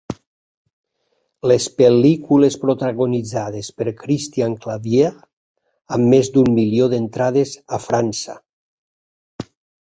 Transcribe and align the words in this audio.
Les 1.49 1.65
pel·lícules 1.81 2.57
protagonitzades 2.63 3.69
per 3.81 3.93
Christian 3.99 4.55
Clavier 4.63 5.11
amb 5.99 6.11
més 6.15 6.33
d'un 6.39 6.51
milió 6.61 6.89
d'entrades 6.95 7.55
a 7.79 7.83
França. 7.87 8.39